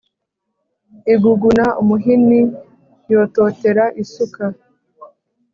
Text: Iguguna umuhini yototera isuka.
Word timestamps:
Iguguna 1.13 1.65
umuhini 1.81 2.39
yototera 3.11 3.85
isuka. 4.03 4.43